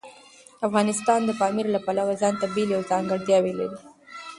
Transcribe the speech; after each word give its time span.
افغانستان 0.67 1.19
د 1.25 1.29
پامیر 1.39 1.67
له 1.75 1.79
پلوه 1.85 2.13
ځانته 2.21 2.45
بېلې 2.53 2.73
او 2.77 2.83
ځانګړتیاوې 2.91 3.53
لري. 3.59 3.77